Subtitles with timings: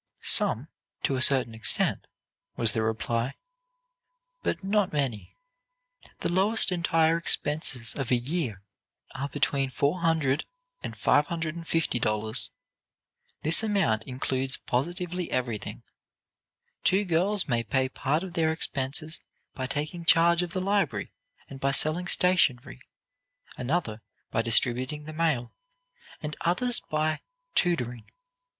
[0.23, 0.67] "Some,
[1.03, 2.07] to a certain extent,"
[2.57, 3.35] was the reply;
[4.41, 5.35] "but not many.
[6.21, 8.63] The lowest entire expenses of a year,
[9.13, 10.43] are between four hundred
[10.81, 12.49] and five hundred and fifty dollars.
[13.43, 15.83] This amount includes positively everything.
[16.83, 19.19] Two girls may pay part of their expenses
[19.53, 21.13] by taking charge of the library,
[21.47, 22.81] and by selling stationery;
[23.55, 25.53] another, by distributing the mail,
[26.23, 27.19] and others by
[27.53, 28.07] 'tutoring'.